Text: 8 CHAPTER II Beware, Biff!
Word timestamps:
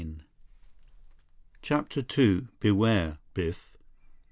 8 0.01 0.07
CHAPTER 1.61 2.03
II 2.19 2.47
Beware, 2.59 3.19
Biff! 3.35 3.77